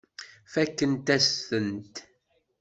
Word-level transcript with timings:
Fakkent-as-tent. 0.53 1.95